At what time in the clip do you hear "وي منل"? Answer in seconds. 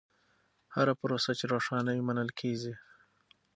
1.93-2.29